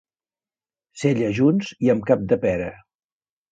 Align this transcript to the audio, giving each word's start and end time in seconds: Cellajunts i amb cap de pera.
Cellajunts 1.01 1.71
i 1.87 1.93
amb 1.97 2.09
cap 2.11 2.27
de 2.35 2.41
pera. 2.49 2.73